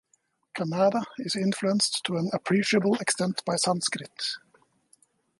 [0.55, 4.31] Kannada is influenced to an appreciable extent by Sanskrit.